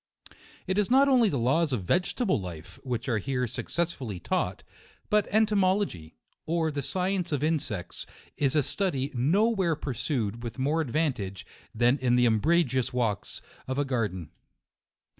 It 0.65 0.79
is 0.79 0.89
not 0.89 1.07
only 1.07 1.29
the 1.29 1.37
laws 1.37 1.71
of 1.71 1.83
vegetable 1.83 2.41
life, 2.41 2.79
which 2.81 3.07
are 3.07 3.19
here 3.19 3.45
successfully 3.45 4.19
taught, 4.19 4.63
but 5.11 5.27
entomology, 5.31 6.15
or 6.47 6.71
the 6.71 6.81
science 6.81 7.31
of 7.31 7.43
in 7.43 7.59
sects, 7.59 8.07
is 8.35 8.55
a 8.55 8.63
study 8.63 9.11
no 9.13 9.47
where 9.49 9.75
pursued 9.75 10.41
with 10.41 10.57
more 10.57 10.81
advantage, 10.81 11.45
than 11.75 11.99
in 11.99 12.15
the 12.15 12.25
umbrageous 12.25 12.91
walks 12.91 13.43
of 13.67 13.77
a 13.77 13.85
garden. 13.85 14.31